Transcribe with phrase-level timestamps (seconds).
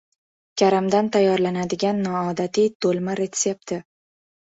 [0.61, 3.83] Karamdan tayyorlanadigan noodatiy do‘lma retsepti